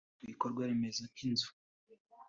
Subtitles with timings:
[0.23, 1.49] Ibikorwa remezo nk’inzu